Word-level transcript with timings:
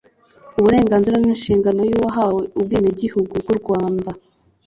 Uburenganzira 0.59 1.15
n'inshingano 1.19 1.79
by'uwahawe 1.87 2.41
ubwenegihugu 2.57 3.33
bw'u 3.41 3.55
Rwanda 3.61 4.09